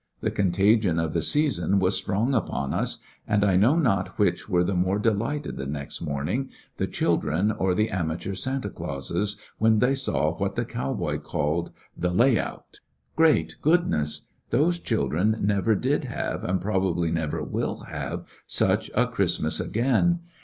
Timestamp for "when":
9.59-9.77